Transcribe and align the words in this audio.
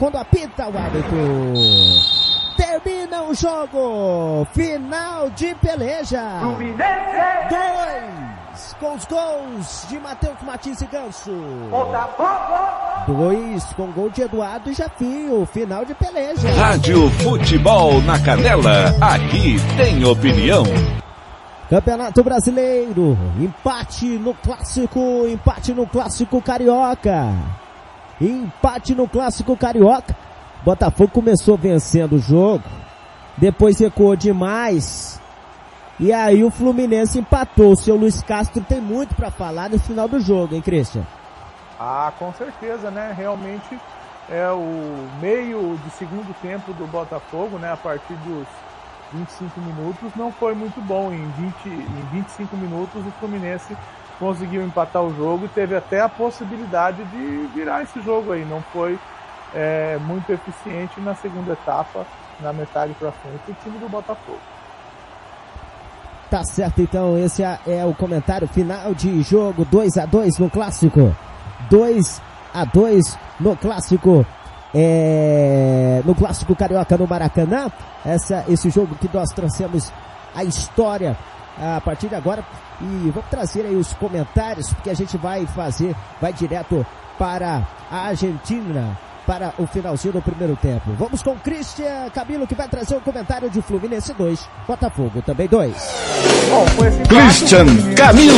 quando 0.00 0.16
apita 0.16 0.66
o 0.66 0.78
árbitro. 0.78 1.18
Termina 2.56 3.22
o 3.22 3.34
jogo. 3.34 4.46
Final 4.54 5.28
de 5.30 5.54
peleja. 5.56 6.40
Dois. 7.50 8.74
Com 8.80 8.94
os 8.94 9.04
gols 9.04 9.86
de 9.90 10.00
Matheus 10.00 10.36
Martins 10.42 10.80
e 10.80 10.86
Ganso. 10.86 11.30
Dois 13.06 13.64
com 13.74 13.92
gol 13.92 14.08
de 14.08 14.22
Eduardo 14.22 14.70
e 14.70 14.74
Jafinho. 14.74 15.44
Final 15.44 15.84
de 15.84 15.94
peleja. 15.94 16.50
Rádio 16.54 17.10
Futebol 17.10 18.00
na 18.00 18.18
Canela. 18.18 18.94
Aqui 19.02 19.56
tem 19.76 20.02
opinião. 20.02 20.64
Campeonato 21.68 22.24
Brasileiro. 22.24 23.18
Empate 23.38 24.06
no 24.06 24.32
clássico. 24.32 25.26
Empate 25.26 25.74
no 25.74 25.86
clássico 25.86 26.40
carioca. 26.40 27.59
Empate 28.20 28.94
no 28.94 29.08
clássico 29.08 29.56
carioca. 29.56 30.14
Botafogo 30.64 31.10
começou 31.10 31.56
vencendo 31.56 32.16
o 32.16 32.18
jogo. 32.18 32.64
Depois 33.36 33.78
recuou 33.78 34.14
demais. 34.14 35.20
E 35.98 36.12
aí 36.12 36.44
o 36.44 36.50
Fluminense 36.50 37.18
empatou. 37.18 37.72
O 37.72 37.76
seu 37.76 37.96
Luiz 37.96 38.22
Castro 38.22 38.62
tem 38.62 38.80
muito 38.80 39.14
para 39.14 39.30
falar 39.30 39.70
no 39.70 39.78
final 39.78 40.06
do 40.06 40.20
jogo, 40.20 40.54
hein, 40.54 40.60
Christian? 40.60 41.02
Ah, 41.78 42.12
com 42.18 42.32
certeza, 42.34 42.90
né? 42.90 43.14
Realmente 43.16 43.78
é 44.28 44.48
o 44.50 45.08
meio 45.20 45.78
de 45.82 45.90
segundo 45.92 46.34
tempo 46.40 46.72
do 46.74 46.86
Botafogo, 46.86 47.58
né? 47.58 47.72
A 47.72 47.76
partir 47.76 48.14
dos 48.14 48.46
25 49.12 49.60
minutos 49.60 50.12
não 50.14 50.30
foi 50.30 50.54
muito 50.54 50.80
bom. 50.82 51.12
Em, 51.12 51.26
20, 51.30 51.68
em 51.68 52.08
25 52.12 52.56
minutos 52.56 53.06
o 53.06 53.10
Fluminense 53.18 53.76
conseguiu 54.20 54.62
empatar 54.62 55.02
o 55.02 55.16
jogo 55.16 55.46
e 55.46 55.48
teve 55.48 55.74
até 55.74 56.00
a 56.02 56.08
possibilidade 56.08 57.02
de 57.04 57.48
virar 57.54 57.82
esse 57.82 58.00
jogo 58.02 58.32
aí. 58.32 58.44
Não 58.44 58.60
foi 58.72 58.98
é, 59.54 59.98
muito 60.02 60.30
eficiente 60.30 61.00
na 61.00 61.14
segunda 61.14 61.54
etapa, 61.54 62.06
na 62.40 62.52
metade 62.52 62.94
para 62.98 63.10
frente, 63.10 63.40
o 63.48 63.54
time 63.64 63.78
do 63.78 63.88
Botafogo. 63.88 64.38
Tá 66.30 66.44
certo, 66.44 66.80
então 66.80 67.18
esse 67.18 67.42
é, 67.42 67.58
é 67.66 67.84
o 67.84 67.92
comentário 67.92 68.46
final 68.46 68.94
de 68.94 69.20
jogo 69.22 69.64
2 69.64 69.96
a 69.96 70.06
2 70.06 70.38
no 70.38 70.48
clássico. 70.50 71.16
2 71.68 72.22
a 72.54 72.64
2 72.64 73.18
no 73.40 73.56
clássico. 73.56 74.24
É, 74.72 76.00
no 76.04 76.14
clássico 76.14 76.54
carioca 76.54 76.96
no 76.96 77.08
Maracanã. 77.08 77.68
Essa, 78.04 78.44
esse 78.48 78.70
jogo 78.70 78.94
que 78.94 79.10
nós 79.12 79.30
trouxemos 79.30 79.92
a 80.34 80.44
história 80.44 81.16
a 81.60 81.80
partir 81.80 82.08
de 82.08 82.14
agora. 82.14 82.44
E 82.80 83.10
vamos 83.10 83.28
trazer 83.28 83.66
aí 83.66 83.76
os 83.76 83.92
comentários, 83.94 84.72
porque 84.72 84.90
a 84.90 84.94
gente 84.94 85.16
vai 85.16 85.46
fazer, 85.46 85.94
vai 86.20 86.32
direto 86.32 86.84
para 87.18 87.66
a 87.90 88.06
Argentina 88.08 88.96
para 89.26 89.54
o 89.58 89.66
finalzinho 89.66 90.14
do 90.14 90.22
primeiro 90.22 90.56
tempo. 90.56 90.90
Vamos 90.98 91.22
com 91.22 91.36
Christian 91.38 92.10
Camilo 92.10 92.46
que 92.46 92.54
vai 92.54 92.68
trazer 92.68 92.96
um 92.96 93.00
comentário 93.00 93.48
de 93.48 93.62
Fluminense 93.62 94.12
2, 94.14 94.48
Botafogo 94.66 95.22
também 95.22 95.46
2. 95.46 95.72
Christian 97.08 97.66
Camilo! 97.94 98.34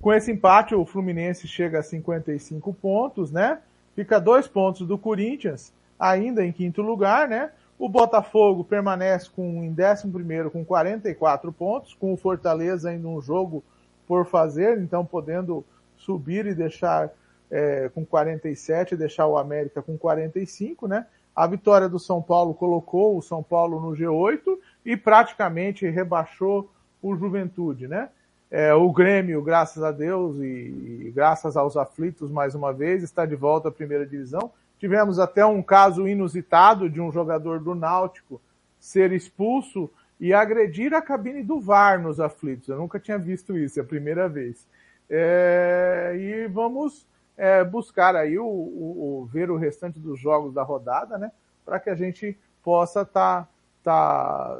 Com 0.00 0.12
esse 0.12 0.32
empate, 0.32 0.74
o 0.74 0.84
Fluminense 0.84 1.46
chega 1.46 1.78
a 1.78 1.82
55 1.82 2.74
pontos, 2.74 3.30
né? 3.30 3.58
Fica 3.94 4.20
dois 4.20 4.48
pontos 4.48 4.84
do 4.84 4.98
Corinthians, 4.98 5.72
ainda 5.96 6.44
em 6.44 6.50
quinto 6.50 6.82
lugar, 6.82 7.28
né? 7.28 7.50
O 7.82 7.88
Botafogo 7.88 8.62
permanece 8.62 9.28
com, 9.28 9.64
em 9.64 9.74
11 9.74 10.50
com 10.50 10.64
44 10.64 11.52
pontos, 11.52 11.94
com 11.94 12.12
o 12.12 12.16
Fortaleza 12.16 12.90
ainda 12.90 13.08
um 13.08 13.20
jogo 13.20 13.64
por 14.06 14.24
fazer, 14.24 14.78
então 14.78 15.04
podendo 15.04 15.64
subir 15.96 16.46
e 16.46 16.54
deixar 16.54 17.10
é, 17.50 17.90
com 17.92 18.06
47 18.06 18.94
e 18.94 18.96
deixar 18.96 19.26
o 19.26 19.36
América 19.36 19.82
com 19.82 19.98
45, 19.98 20.86
né? 20.86 21.08
A 21.34 21.44
vitória 21.44 21.88
do 21.88 21.98
São 21.98 22.22
Paulo 22.22 22.54
colocou 22.54 23.18
o 23.18 23.20
São 23.20 23.42
Paulo 23.42 23.80
no 23.80 23.96
G8 23.96 24.56
e 24.86 24.96
praticamente 24.96 25.84
rebaixou 25.90 26.70
o 27.02 27.16
Juventude, 27.16 27.88
né? 27.88 28.10
É, 28.48 28.72
o 28.72 28.92
Grêmio, 28.92 29.42
graças 29.42 29.82
a 29.82 29.90
Deus 29.90 30.36
e, 30.38 31.08
e, 31.08 31.12
graças 31.12 31.56
aos 31.56 31.76
aflitos 31.76 32.30
mais 32.30 32.54
uma 32.54 32.72
vez, 32.72 33.02
está 33.02 33.26
de 33.26 33.34
volta 33.34 33.70
à 33.70 33.72
primeira 33.72 34.06
divisão. 34.06 34.52
Tivemos 34.82 35.20
até 35.20 35.46
um 35.46 35.62
caso 35.62 36.08
inusitado 36.08 36.90
de 36.90 37.00
um 37.00 37.12
jogador 37.12 37.60
do 37.60 37.72
Náutico 37.72 38.42
ser 38.80 39.12
expulso 39.12 39.88
e 40.18 40.34
agredir 40.34 40.92
a 40.92 41.00
cabine 41.00 41.40
do 41.44 41.60
VAR 41.60 42.02
nos 42.02 42.18
aflitos. 42.18 42.68
Eu 42.68 42.78
nunca 42.78 42.98
tinha 42.98 43.16
visto 43.16 43.56
isso, 43.56 43.78
é 43.78 43.82
a 43.84 43.86
primeira 43.86 44.28
vez. 44.28 44.66
É, 45.08 46.16
e 46.18 46.48
vamos 46.48 47.06
é, 47.36 47.62
buscar 47.62 48.16
aí 48.16 48.36
o, 48.36 48.44
o, 48.44 49.20
o, 49.22 49.26
ver 49.26 49.52
o 49.52 49.56
restante 49.56 50.00
dos 50.00 50.18
jogos 50.18 50.52
da 50.52 50.64
rodada, 50.64 51.16
né? 51.16 51.30
Para 51.64 51.78
que 51.78 51.88
a 51.88 51.94
gente 51.94 52.36
possa 52.60 53.02
estar 53.02 53.48
tá, 53.84 54.56
tá, 54.56 54.58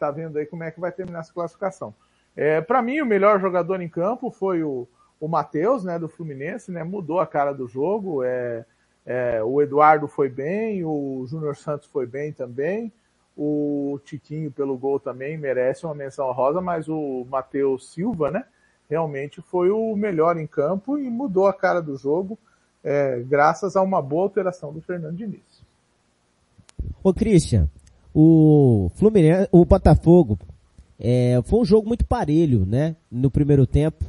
tá 0.00 0.10
vendo 0.10 0.36
aí 0.36 0.46
como 0.46 0.64
é 0.64 0.72
que 0.72 0.80
vai 0.80 0.90
terminar 0.90 1.20
essa 1.20 1.32
classificação. 1.32 1.94
É, 2.34 2.60
para 2.60 2.82
mim, 2.82 3.00
o 3.00 3.06
melhor 3.06 3.38
jogador 3.38 3.80
em 3.80 3.88
campo 3.88 4.32
foi 4.32 4.64
o, 4.64 4.88
o 5.20 5.28
Matheus, 5.28 5.84
né, 5.84 5.96
do 5.96 6.08
Fluminense, 6.08 6.72
né? 6.72 6.82
Mudou 6.82 7.20
a 7.20 7.26
cara 7.26 7.52
do 7.52 7.68
jogo. 7.68 8.24
É, 8.24 8.64
é, 9.06 9.42
o 9.42 9.60
Eduardo 9.60 10.08
foi 10.08 10.28
bem, 10.28 10.84
o 10.84 11.24
Júnior 11.26 11.56
Santos 11.56 11.88
foi 11.88 12.06
bem 12.06 12.32
também. 12.32 12.92
O 13.36 13.98
Tiquinho 14.04 14.50
pelo 14.50 14.78
gol 14.78 15.00
também 15.00 15.36
merece 15.36 15.84
uma 15.84 15.94
menção 15.94 16.30
rosa, 16.32 16.60
mas 16.60 16.88
o 16.88 17.26
Matheus 17.28 17.92
Silva, 17.92 18.30
né? 18.30 18.44
realmente 18.88 19.40
foi 19.40 19.70
o 19.70 19.94
melhor 19.96 20.38
em 20.38 20.46
campo 20.46 20.98
e 20.98 21.08
mudou 21.10 21.46
a 21.46 21.52
cara 21.52 21.80
do 21.80 21.96
jogo, 21.96 22.38
é, 22.82 23.20
graças 23.26 23.76
a 23.76 23.82
uma 23.82 24.02
boa 24.02 24.24
alteração 24.24 24.72
do 24.72 24.80
Fernando 24.80 25.16
Diniz. 25.16 25.64
Ô 27.02 27.12
Christian, 27.12 27.68
o 28.14 28.90
Fluminense, 28.94 29.48
o 29.50 29.64
Botafogo, 29.64 30.38
é, 30.98 31.40
foi 31.44 31.60
um 31.60 31.64
jogo 31.64 31.88
muito 31.88 32.04
parelho, 32.04 32.64
né? 32.64 32.94
No 33.10 33.30
primeiro 33.30 33.66
tempo. 33.66 34.04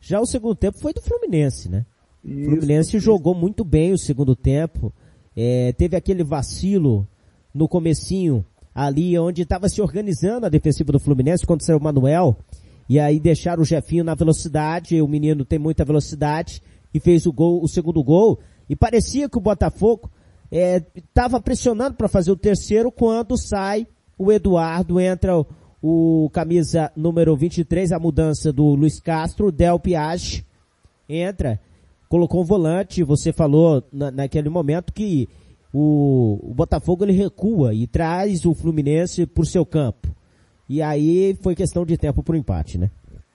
Já 0.00 0.18
o 0.20 0.26
segundo 0.26 0.54
tempo 0.54 0.78
foi 0.78 0.92
do 0.92 1.02
Fluminense, 1.02 1.68
né? 1.68 1.84
O 2.24 2.44
Fluminense 2.44 2.96
isso. 2.96 3.00
jogou 3.00 3.34
muito 3.34 3.64
bem 3.64 3.92
o 3.92 3.98
segundo 3.98 4.36
tempo. 4.36 4.92
É, 5.36 5.72
teve 5.72 5.96
aquele 5.96 6.22
vacilo 6.22 7.06
no 7.54 7.68
comecinho 7.68 8.44
ali 8.74 9.18
onde 9.18 9.42
estava 9.42 9.68
se 9.68 9.80
organizando 9.80 10.46
a 10.46 10.48
defensiva 10.48 10.92
do 10.92 11.00
Fluminense 11.00 11.46
quando 11.46 11.64
saiu 11.64 11.78
o 11.78 11.82
Manuel 11.82 12.38
e 12.88 12.98
aí 12.98 13.20
deixaram 13.20 13.62
o 13.62 13.64
Jefinho 13.64 14.02
na 14.02 14.16
velocidade, 14.16 15.00
o 15.00 15.06
menino 15.06 15.44
tem 15.44 15.60
muita 15.60 15.84
velocidade 15.84 16.60
e 16.92 16.98
fez 16.98 17.24
o 17.24 17.32
gol, 17.32 17.62
o 17.62 17.68
segundo 17.68 18.02
gol. 18.02 18.40
E 18.68 18.74
parecia 18.74 19.28
que 19.28 19.38
o 19.38 19.40
Botafogo 19.40 20.10
estava 20.50 21.36
é, 21.36 21.40
pressionando 21.40 21.96
para 21.96 22.08
fazer 22.08 22.32
o 22.32 22.36
terceiro 22.36 22.90
quando 22.90 23.36
sai 23.36 23.86
o 24.18 24.32
Eduardo, 24.32 24.98
entra 24.98 25.38
o, 25.38 25.46
o, 25.80 26.30
camisa 26.30 26.90
número 26.96 27.36
23, 27.36 27.92
a 27.92 27.98
mudança 28.00 28.52
do 28.52 28.74
Luiz 28.74 28.98
Castro, 28.98 29.46
o 29.46 29.52
Del 29.52 29.78
Piage 29.78 30.44
entra, 31.08 31.60
colocou 32.10 32.42
um 32.42 32.44
volante, 32.44 33.04
você 33.04 33.32
falou 33.32 33.82
na, 33.92 34.10
naquele 34.10 34.48
momento 34.48 34.92
que 34.92 35.28
o, 35.72 36.40
o 36.42 36.52
Botafogo 36.52 37.04
ele 37.04 37.12
recua 37.12 37.72
e 37.72 37.86
traz 37.86 38.44
o 38.44 38.52
Fluminense 38.52 39.24
por 39.26 39.46
seu 39.46 39.64
campo. 39.64 40.08
E 40.68 40.82
aí 40.82 41.38
foi 41.40 41.54
questão 41.54 41.86
de 41.86 41.96
tempo 41.96 42.22
para 42.22 42.32
o 42.32 42.36
empate, 42.36 42.76
né? 42.76 42.90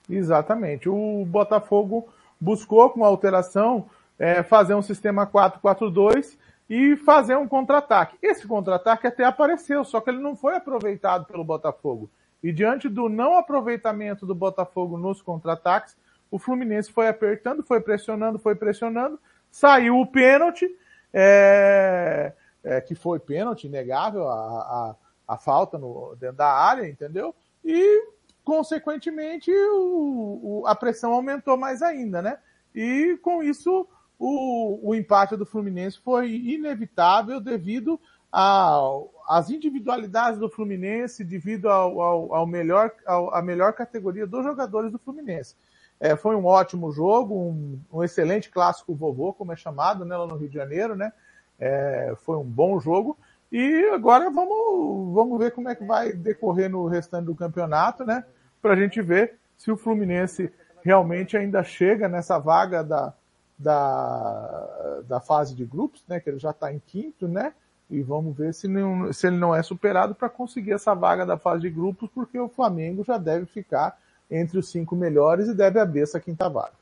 Exatamente. 0.08 0.90
O 0.90 1.24
Botafogo 1.24 2.06
buscou 2.38 2.90
com 2.90 3.02
a 3.02 3.08
alteração 3.08 3.86
é, 4.18 4.42
fazer 4.42 4.74
um 4.74 4.82
sistema 4.82 5.26
4-4-2 5.26 6.36
e 6.68 6.96
fazer 6.96 7.36
um 7.36 7.48
contra-ataque. 7.48 8.18
Esse 8.22 8.46
contra-ataque 8.46 9.06
até 9.06 9.24
apareceu, 9.24 9.84
só 9.84 10.00
que 10.00 10.10
ele 10.10 10.20
não 10.20 10.36
foi 10.36 10.54
aproveitado 10.54 11.24
pelo 11.24 11.44
Botafogo. 11.44 12.10
E 12.42 12.52
diante 12.52 12.90
do 12.90 13.08
não 13.08 13.38
aproveitamento 13.38 14.26
do 14.26 14.34
Botafogo 14.34 14.98
nos 14.98 15.22
contra-ataques, 15.22 15.96
o 16.30 16.38
Fluminense 16.38 16.92
foi 16.92 17.08
apertando, 17.08 17.62
foi 17.62 17.80
pressionando, 17.80 18.38
foi 18.38 18.54
pressionando, 18.54 19.18
saiu 19.50 19.98
o 19.98 20.06
pênalti, 20.06 20.68
é, 21.12 22.32
é, 22.62 22.80
que 22.80 22.94
foi 22.94 23.18
pênalti, 23.18 23.66
inegável, 23.66 24.28
a, 24.28 24.34
a 24.34 24.96
a 25.26 25.36
falta 25.36 25.76
no, 25.76 26.14
dentro 26.16 26.36
da 26.36 26.52
área, 26.52 26.88
entendeu? 26.88 27.34
E, 27.64 28.08
consequentemente, 28.44 29.50
o, 29.50 30.60
o, 30.62 30.66
a 30.66 30.74
pressão 30.74 31.12
aumentou 31.12 31.56
mais 31.56 31.82
ainda, 31.82 32.22
né? 32.22 32.38
E 32.74 33.18
com 33.22 33.42
isso, 33.42 33.88
o, 34.18 34.90
o 34.90 34.94
empate 34.94 35.36
do 35.36 35.46
Fluminense 35.46 35.98
foi 35.98 36.30
inevitável 36.30 37.40
devido 37.40 37.98
às 38.30 39.50
individualidades 39.50 40.38
do 40.38 40.48
Fluminense, 40.48 41.24
devido 41.24 41.68
ao, 41.68 42.00
ao, 42.00 42.34
ao 42.34 42.46
melhor, 42.46 42.92
ao, 43.06 43.34
à 43.34 43.42
melhor 43.42 43.72
categoria 43.72 44.26
dos 44.26 44.44
jogadores 44.44 44.92
do 44.92 44.98
Fluminense. 44.98 45.56
É, 45.98 46.14
foi 46.14 46.36
um 46.36 46.44
ótimo 46.44 46.92
jogo, 46.92 47.34
um, 47.34 47.80
um, 47.92 48.04
excelente 48.04 48.50
clássico 48.50 48.94
vovô, 48.94 49.32
como 49.32 49.52
é 49.52 49.56
chamado, 49.56 50.04
né, 50.04 50.16
lá 50.16 50.26
no 50.26 50.36
Rio 50.36 50.48
de 50.48 50.54
Janeiro, 50.54 50.94
né? 50.94 51.12
É, 51.58 52.14
foi 52.18 52.36
um 52.36 52.44
bom 52.44 52.78
jogo. 52.78 53.16
E 53.50 53.88
agora 53.94 54.30
vamos, 54.30 55.14
vamos 55.14 55.38
ver 55.38 55.52
como 55.52 55.68
é 55.68 55.74
que 55.74 55.84
vai 55.84 56.12
decorrer 56.12 56.68
no 56.68 56.86
restante 56.86 57.26
do 57.26 57.34
campeonato, 57.34 58.04
né? 58.04 58.24
Para 58.60 58.74
a 58.74 58.76
gente 58.76 59.00
ver 59.00 59.38
se 59.56 59.70
o 59.70 59.76
Fluminense 59.76 60.52
realmente 60.82 61.36
ainda 61.36 61.62
chega 61.64 62.08
nessa 62.08 62.38
vaga 62.38 62.84
da, 62.84 63.14
da, 63.58 65.02
da 65.08 65.20
fase 65.20 65.54
de 65.54 65.64
grupos, 65.64 66.04
né? 66.06 66.20
Que 66.20 66.28
ele 66.28 66.38
já 66.38 66.50
está 66.50 66.72
em 66.72 66.78
quinto, 66.78 67.26
né? 67.26 67.54
E 67.88 68.02
vamos 68.02 68.36
ver 68.36 68.52
se, 68.52 68.68
não, 68.68 69.12
se 69.12 69.28
ele 69.28 69.36
não 69.36 69.54
é 69.54 69.62
superado 69.62 70.14
para 70.14 70.28
conseguir 70.28 70.72
essa 70.72 70.92
vaga 70.92 71.24
da 71.24 71.38
fase 71.38 71.62
de 71.62 71.70
grupos, 71.70 72.10
porque 72.12 72.38
o 72.38 72.48
Flamengo 72.48 73.04
já 73.04 73.16
deve 73.16 73.46
ficar 73.46 73.96
entre 74.30 74.58
os 74.58 74.70
cinco 74.70 74.96
melhores 74.96 75.48
e 75.48 75.54
deve 75.54 75.78
abrir 75.78 76.02
essa 76.02 76.20
quinta 76.20 76.48
vaga. 76.48 76.72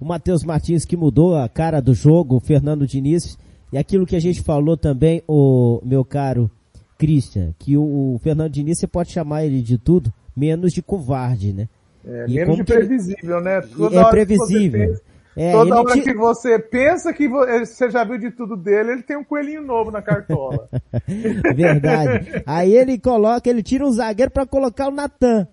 O 0.00 0.04
Matheus 0.04 0.44
Martins 0.44 0.84
que 0.84 0.96
mudou 0.96 1.36
a 1.36 1.48
cara 1.48 1.80
do 1.80 1.94
jogo, 1.94 2.36
o 2.36 2.40
Fernando 2.40 2.86
Diniz, 2.86 3.36
e 3.72 3.78
aquilo 3.78 4.06
que 4.06 4.16
a 4.16 4.20
gente 4.20 4.42
falou 4.42 4.76
também, 4.76 5.22
o 5.26 5.80
meu 5.84 6.04
caro 6.04 6.50
Christian, 6.96 7.52
que 7.58 7.76
o, 7.76 8.14
o 8.14 8.20
Fernando 8.22 8.52
Diniz 8.52 8.78
você 8.78 8.86
pode 8.86 9.12
chamar 9.12 9.44
ele 9.44 9.60
de 9.60 9.76
tudo, 9.76 10.12
menos 10.36 10.72
de 10.72 10.82
covarde, 10.82 11.52
né? 11.52 11.68
É, 12.04 12.26
menos 12.26 12.56
de 12.56 12.64
previsível, 12.64 13.40
né? 13.40 13.60
Toda 13.60 14.00
é 14.00 14.10
previsível. 14.10 14.96
É, 15.36 15.52
Toda 15.52 15.80
hora 15.80 15.92
te... 15.92 16.02
que 16.02 16.14
você 16.14 16.58
pensa 16.58 17.12
que 17.12 17.28
você 17.28 17.88
já 17.90 18.02
viu 18.02 18.18
de 18.18 18.32
tudo 18.32 18.56
dele, 18.56 18.90
ele 18.90 19.02
tem 19.04 19.16
um 19.16 19.22
coelhinho 19.22 19.62
novo 19.62 19.88
na 19.88 20.02
cartola. 20.02 20.68
Verdade. 21.54 22.42
aí 22.44 22.74
ele 22.76 22.98
coloca, 22.98 23.48
ele 23.48 23.62
tira 23.62 23.86
um 23.86 23.92
zagueiro 23.92 24.32
para 24.32 24.44
colocar 24.44 24.88
o 24.88 24.90
Natan. 24.90 25.46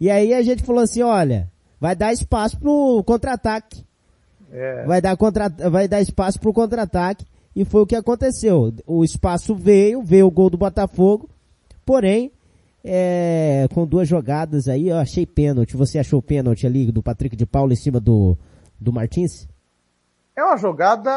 E 0.00 0.10
aí 0.10 0.32
a 0.32 0.42
gente 0.42 0.62
falou 0.62 0.82
assim, 0.82 1.02
olha, 1.02 1.50
vai 1.80 1.96
dar 1.96 2.12
espaço 2.12 2.58
pro 2.58 3.02
contra-ataque. 3.04 3.84
É. 4.50 4.84
Vai 4.86 5.00
dar 5.00 5.16
contra, 5.16 5.48
vai 5.48 5.88
dar 5.88 6.00
espaço 6.00 6.40
pro 6.40 6.52
contra-ataque. 6.52 7.26
E 7.54 7.64
foi 7.64 7.82
o 7.82 7.86
que 7.86 7.96
aconteceu. 7.96 8.72
O 8.86 9.04
espaço 9.04 9.54
veio, 9.54 10.02
veio 10.02 10.26
o 10.26 10.30
gol 10.30 10.48
do 10.48 10.56
Botafogo. 10.56 11.28
Porém, 11.84 12.30
é, 12.84 13.66
com 13.74 13.86
duas 13.86 14.06
jogadas 14.06 14.68
aí, 14.68 14.88
eu 14.88 14.96
achei 14.96 15.26
pênalti. 15.26 15.76
Você 15.76 15.98
achou 15.98 16.22
pênalti 16.22 16.66
ali 16.66 16.92
do 16.92 17.02
Patrick 17.02 17.34
de 17.34 17.44
Paulo 17.46 17.72
em 17.72 17.76
cima 17.76 17.98
do, 17.98 18.36
do 18.78 18.92
Martins? 18.92 19.48
É 20.36 20.44
uma 20.44 20.56
jogada, 20.56 21.10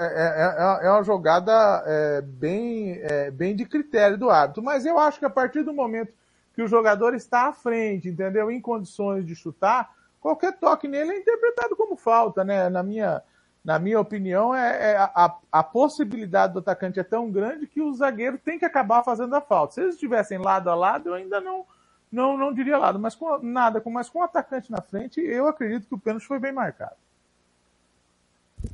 é, 0.00 0.04
é, 0.04 0.84
é, 0.84 0.86
é 0.86 0.90
uma 0.90 1.02
jogada 1.02 1.52
é, 1.86 2.22
bem, 2.22 2.98
é, 3.02 3.30
bem 3.30 3.54
de 3.54 3.66
critério 3.66 4.16
do 4.16 4.30
árbitro, 4.30 4.62
mas 4.62 4.86
eu 4.86 4.98
acho 4.98 5.18
que 5.18 5.26
a 5.26 5.30
partir 5.30 5.62
do 5.62 5.74
momento 5.74 6.14
que 6.54 6.62
o 6.62 6.68
jogador 6.68 7.14
está 7.14 7.48
à 7.48 7.52
frente, 7.52 8.08
entendeu? 8.08 8.50
Em 8.50 8.60
condições 8.60 9.26
de 9.26 9.34
chutar, 9.34 9.92
qualquer 10.20 10.56
toque 10.58 10.86
nele 10.86 11.12
é 11.12 11.18
interpretado 11.18 11.76
como 11.76 11.96
falta, 11.96 12.44
né? 12.44 12.68
Na 12.68 12.82
minha, 12.82 13.22
na 13.64 13.78
minha 13.78 13.98
opinião, 13.98 14.54
é, 14.54 14.92
é 14.92 14.96
a, 14.96 15.34
a, 15.50 15.62
possibilidade 15.62 16.52
do 16.52 16.60
atacante 16.60 17.00
é 17.00 17.04
tão 17.04 17.30
grande 17.30 17.66
que 17.66 17.82
o 17.82 17.92
zagueiro 17.92 18.38
tem 18.38 18.58
que 18.58 18.64
acabar 18.64 19.02
fazendo 19.02 19.34
a 19.34 19.40
falta. 19.40 19.74
Se 19.74 19.80
eles 19.80 19.94
estivessem 19.94 20.38
lado 20.38 20.70
a 20.70 20.74
lado, 20.74 21.08
eu 21.08 21.14
ainda 21.14 21.40
não, 21.40 21.64
não, 22.10 22.38
não 22.38 22.54
diria 22.54 22.78
lado, 22.78 22.98
mas 22.98 23.14
com 23.14 23.38
nada, 23.42 23.82
mas 23.86 24.08
com 24.08 24.20
o 24.20 24.22
atacante 24.22 24.70
na 24.70 24.80
frente, 24.80 25.20
eu 25.20 25.48
acredito 25.48 25.88
que 25.88 25.94
o 25.94 25.98
pênalti 25.98 26.26
foi 26.26 26.38
bem 26.38 26.52
marcado. 26.52 26.96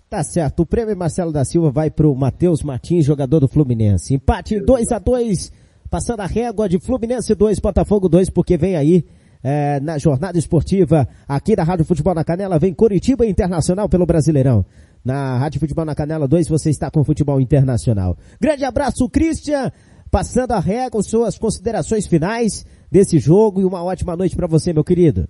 Tá 0.08 0.22
certo. 0.22 0.60
O 0.60 0.66
prêmio 0.66 0.96
Marcelo 0.96 1.32
da 1.32 1.44
Silva 1.44 1.70
vai 1.70 1.90
pro 1.90 2.14
Matheus 2.14 2.62
Martins, 2.62 3.04
jogador 3.04 3.40
do 3.40 3.48
Fluminense. 3.48 4.14
Empate 4.14 4.60
2 4.60 4.92
a 4.92 4.98
2 4.98 5.52
passando 5.90 6.20
a 6.20 6.26
régua 6.26 6.68
de 6.68 6.78
Fluminense 6.78 7.34
2, 7.34 7.58
Botafogo 7.58 8.08
2, 8.08 8.30
porque 8.30 8.56
vem 8.56 8.76
aí 8.76 9.04
é, 9.42 9.80
na 9.80 9.98
jornada 9.98 10.38
esportiva 10.38 11.08
aqui 11.26 11.56
da 11.56 11.64
Rádio 11.64 11.84
Futebol 11.84 12.14
na 12.14 12.22
Canela, 12.22 12.58
vem 12.58 12.72
Curitiba 12.72 13.26
Internacional 13.26 13.88
pelo 13.88 14.06
Brasileirão. 14.06 14.64
Na 15.04 15.36
Rádio 15.38 15.58
Futebol 15.58 15.84
na 15.84 15.94
Canela 15.94 16.28
2, 16.28 16.48
você 16.48 16.70
está 16.70 16.90
com 16.90 17.02
Futebol 17.02 17.40
Internacional. 17.40 18.16
Grande 18.40 18.64
abraço, 18.64 19.08
Christian, 19.08 19.72
passando 20.10 20.52
a 20.52 20.60
régua, 20.60 21.02
suas 21.02 21.36
considerações 21.36 22.06
finais 22.06 22.64
desse 22.90 23.18
jogo 23.18 23.60
e 23.60 23.64
uma 23.64 23.82
ótima 23.82 24.16
noite 24.16 24.36
para 24.36 24.46
você, 24.46 24.72
meu 24.72 24.84
querido. 24.84 25.28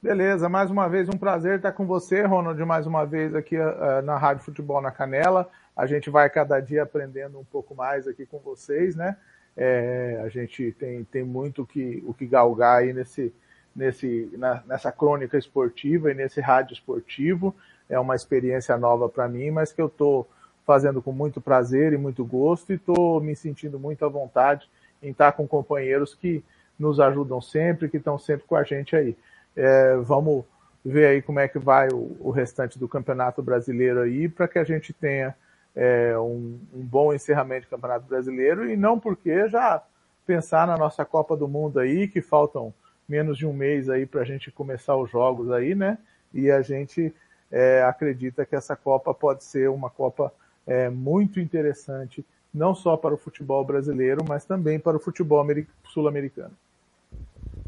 Beleza, 0.00 0.48
mais 0.48 0.70
uma 0.70 0.86
vez 0.88 1.08
um 1.08 1.18
prazer 1.18 1.56
estar 1.56 1.72
com 1.72 1.84
você, 1.84 2.22
Ronald, 2.24 2.62
mais 2.64 2.86
uma 2.86 3.04
vez 3.04 3.34
aqui 3.34 3.56
uh, 3.56 4.00
na 4.04 4.16
Rádio 4.16 4.44
Futebol 4.44 4.80
na 4.80 4.92
Canela. 4.92 5.48
A 5.76 5.86
gente 5.86 6.08
vai 6.08 6.30
cada 6.30 6.60
dia 6.60 6.84
aprendendo 6.84 7.38
um 7.38 7.44
pouco 7.44 7.74
mais 7.74 8.06
aqui 8.06 8.24
com 8.24 8.38
vocês, 8.38 8.94
né? 8.94 9.16
É, 9.60 10.20
a 10.24 10.28
gente 10.28 10.70
tem, 10.78 11.02
tem 11.02 11.24
muito 11.24 11.66
que, 11.66 12.00
o 12.06 12.14
que 12.14 12.24
galgar 12.26 12.78
aí 12.78 12.92
nesse, 12.92 13.34
nesse, 13.74 14.30
na, 14.38 14.62
nessa 14.64 14.92
crônica 14.92 15.36
esportiva 15.36 16.12
e 16.12 16.14
nesse 16.14 16.40
rádio 16.40 16.74
esportivo. 16.74 17.52
É 17.88 17.98
uma 17.98 18.14
experiência 18.14 18.76
nova 18.78 19.08
para 19.08 19.28
mim, 19.28 19.50
mas 19.50 19.72
que 19.72 19.82
eu 19.82 19.88
estou 19.88 20.28
fazendo 20.64 21.02
com 21.02 21.10
muito 21.10 21.40
prazer 21.40 21.92
e 21.92 21.98
muito 21.98 22.24
gosto 22.24 22.72
e 22.72 22.76
estou 22.76 23.20
me 23.20 23.34
sentindo 23.34 23.80
muito 23.80 24.04
à 24.04 24.08
vontade 24.08 24.70
em 25.02 25.10
estar 25.10 25.32
com 25.32 25.48
companheiros 25.48 26.14
que 26.14 26.44
nos 26.78 27.00
ajudam 27.00 27.40
sempre, 27.40 27.88
que 27.88 27.96
estão 27.96 28.16
sempre 28.16 28.46
com 28.46 28.54
a 28.54 28.62
gente 28.62 28.94
aí. 28.94 29.16
É, 29.56 29.96
vamos 29.96 30.44
ver 30.84 31.06
aí 31.06 31.22
como 31.22 31.40
é 31.40 31.48
que 31.48 31.58
vai 31.58 31.88
o, 31.88 32.16
o 32.20 32.30
restante 32.30 32.78
do 32.78 32.86
Campeonato 32.86 33.42
Brasileiro 33.42 34.02
aí, 34.02 34.28
para 34.28 34.46
que 34.46 34.58
a 34.58 34.64
gente 34.64 34.92
tenha 34.92 35.34
é, 35.80 36.18
um, 36.18 36.58
um, 36.74 36.84
bom 36.84 37.14
encerramento 37.14 37.66
do 37.66 37.70
Campeonato 37.70 38.04
Brasileiro 38.04 38.68
e 38.68 38.76
não 38.76 38.98
porque 38.98 39.48
já 39.48 39.80
pensar 40.26 40.66
na 40.66 40.76
nossa 40.76 41.04
Copa 41.04 41.36
do 41.36 41.46
Mundo 41.46 41.78
aí, 41.78 42.08
que 42.08 42.20
faltam 42.20 42.74
menos 43.08 43.38
de 43.38 43.46
um 43.46 43.52
mês 43.52 43.88
aí 43.88 44.04
para 44.04 44.22
a 44.22 44.24
gente 44.24 44.50
começar 44.50 44.96
os 44.96 45.08
jogos 45.08 45.52
aí, 45.52 45.76
né? 45.76 45.96
E 46.34 46.50
a 46.50 46.62
gente 46.62 47.14
é, 47.48 47.80
acredita 47.84 48.44
que 48.44 48.56
essa 48.56 48.74
Copa 48.74 49.14
pode 49.14 49.44
ser 49.44 49.70
uma 49.70 49.88
Copa 49.88 50.34
é, 50.66 50.90
muito 50.90 51.38
interessante, 51.38 52.26
não 52.52 52.74
só 52.74 52.96
para 52.96 53.14
o 53.14 53.18
futebol 53.18 53.64
brasileiro, 53.64 54.24
mas 54.26 54.44
também 54.44 54.80
para 54.80 54.96
o 54.96 55.00
futebol 55.00 55.46
sul-americano. 55.84 56.56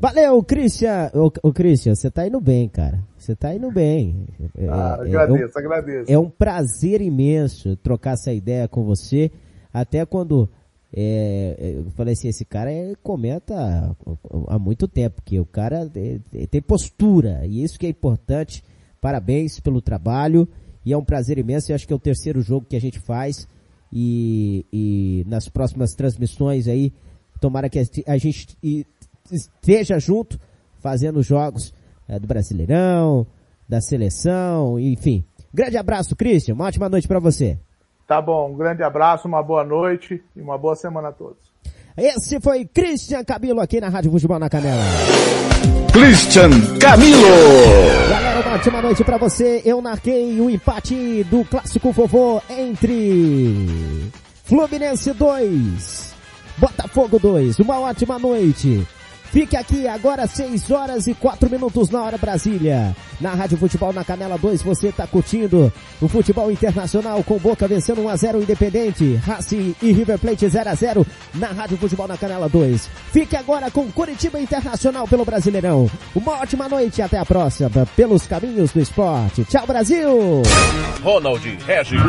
Valeu, 0.00 0.43
Christian. 0.43 1.11
Ô, 1.12 1.31
ô 1.43 1.52
Christian, 1.52 1.94
você 1.94 2.11
tá 2.11 2.26
indo 2.26 2.41
bem, 2.41 2.70
cara. 2.70 3.05
Você 3.19 3.37
tá 3.37 3.55
indo 3.55 3.70
bem. 3.70 4.26
É, 4.56 4.67
ah, 4.67 4.99
é, 4.99 5.02
agradeço, 5.02 5.58
é 5.58 5.61
um, 5.61 5.67
agradeço. 5.67 6.12
É 6.12 6.19
um 6.19 6.31
prazer 6.31 7.02
imenso 7.02 7.76
trocar 7.76 8.14
essa 8.14 8.32
ideia 8.32 8.67
com 8.67 8.82
você. 8.82 9.31
Até 9.70 10.06
quando 10.06 10.49
é, 10.91 11.55
é 11.58 11.70
eu 11.76 11.91
falei 11.91 12.14
assim, 12.14 12.29
esse 12.29 12.47
cara 12.47 12.73
é, 12.73 12.94
comenta 13.02 13.55
há, 13.55 14.55
há 14.55 14.58
muito 14.58 14.88
tempo, 14.88 15.20
que 15.23 15.38
o 15.38 15.44
cara 15.44 15.91
é, 15.94 16.47
tem 16.47 16.62
postura, 16.62 17.43
e 17.44 17.62
isso 17.62 17.79
que 17.79 17.85
é 17.85 17.91
importante. 17.91 18.64
Parabéns 19.02 19.61
pelo 19.61 19.82
trabalho, 19.82 20.49
e 20.82 20.94
é 20.94 20.97
um 20.97 21.05
prazer 21.05 21.37
imenso. 21.37 21.70
Eu 21.70 21.76
acho 21.76 21.87
que 21.87 21.93
é 21.93 21.97
o 21.97 22.00
terceiro 22.00 22.41
jogo 22.41 22.64
que 22.67 22.76
a 22.76 22.81
gente 22.81 22.99
faz, 22.99 23.47
e, 23.93 24.64
e 24.73 25.26
nas 25.29 25.47
próximas 25.47 25.93
transmissões 25.93 26.67
aí, 26.67 26.91
tomara 27.38 27.69
que 27.69 27.79
a 28.06 28.17
gente 28.17 28.56
esteja 29.32 29.99
junto 29.99 30.38
fazendo 30.79 31.23
jogos 31.23 31.73
é, 32.09 32.19
do 32.19 32.27
Brasileirão, 32.27 33.27
da 33.69 33.81
seleção, 33.81 34.79
enfim. 34.79 35.25
Grande 35.53 35.77
abraço, 35.77 36.17
Christian. 36.17 36.55
Uma 36.55 36.67
ótima 36.67 36.88
noite 36.88 37.06
para 37.06 37.21
você. 37.21 37.59
Tá 38.06 38.21
bom, 38.21 38.50
um 38.50 38.57
grande 38.57 38.83
abraço, 38.83 39.28
uma 39.28 39.43
boa 39.43 39.64
noite 39.64 40.23
e 40.35 40.40
uma 40.40 40.59
boa 40.59 40.75
semana 40.75 41.09
a 41.09 41.12
todos. 41.12 41.50
Esse 41.97 42.40
foi 42.40 42.64
Christian 42.64 43.23
Camilo 43.25 43.61
aqui 43.61 43.81
na 43.81 43.88
Rádio 43.88 44.11
Futebol 44.11 44.38
na 44.38 44.49
Canela. 44.49 44.83
Christian 45.93 46.50
Camilo! 46.81 47.21
Galera, 48.09 48.40
uma 48.40 48.55
ótima 48.55 48.83
noite 48.83 49.05
para 49.05 49.16
você. 49.16 49.62
Eu 49.64 49.83
narquei 49.83 50.40
o 50.40 50.45
um 50.45 50.50
empate 50.50 51.25
do 51.25 51.45
clássico 51.45 51.93
vovô 51.93 52.40
entre 52.49 54.11
Fluminense 54.45 55.12
2, 55.12 56.14
Botafogo 56.59 57.19
2. 57.19 57.59
Uma 57.61 57.81
ótima 57.81 58.19
noite. 58.19 58.87
Fique 59.31 59.57
aqui 59.57 59.87
agora 59.87 60.27
6 60.27 60.71
horas 60.73 61.07
e 61.07 61.15
4 61.15 61.49
minutos 61.49 61.89
na 61.89 62.03
hora 62.03 62.19
Brasília. 62.19 62.97
Na 63.21 63.31
Rádio 63.31 63.57
Futebol 63.59 63.93
na 63.93 64.03
Canela 64.05 64.37
2 64.37 64.61
você 64.63 64.89
está 64.89 65.07
curtindo 65.07 65.73
o 66.01 66.09
futebol 66.09 66.51
internacional 66.51 67.23
com 67.23 67.39
Boca 67.39 67.69
vencendo 67.69 68.01
1 68.03 68.09
a 68.09 68.17
0 68.17 68.43
Independente, 68.43 69.15
Racing 69.17 69.77
e 69.81 69.93
River 69.93 70.19
Plate 70.19 70.49
0 70.49 70.71
a 70.71 70.75
0 70.75 71.07
na 71.35 71.49
Rádio 71.49 71.77
Futebol 71.77 72.09
na 72.09 72.17
Canela 72.17 72.49
2. 72.49 72.89
Fique 73.13 73.37
agora 73.37 73.71
com 73.71 73.91
Curitiba 73.93 74.41
Internacional 74.41 75.07
pelo 75.07 75.25
Brasileirão. 75.25 75.89
Uma 76.13 76.41
ótima 76.41 76.69
noite 76.69 76.99
e 76.99 77.03
até 77.03 77.19
a 77.19 77.25
próxima 77.25 77.71
pelos 77.95 78.27
caminhos 78.27 78.73
do 78.73 78.81
esporte. 78.81 79.45
Tchau 79.45 79.65
Brasil. 79.65 80.43
Ronald 81.05 81.59
Regis. 81.67 82.01